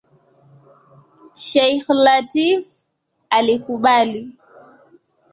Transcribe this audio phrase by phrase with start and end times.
[1.45, 2.65] Sheikh Lateef
[3.37, 4.21] alikubali.